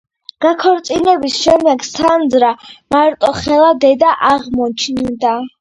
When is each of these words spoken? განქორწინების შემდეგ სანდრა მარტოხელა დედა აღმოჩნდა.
განქორწინების 0.45 1.35
შემდეგ 1.41 1.85
სანდრა 1.89 2.51
მარტოხელა 2.97 3.71
დედა 3.85 4.15
აღმოჩნდა. 4.33 5.39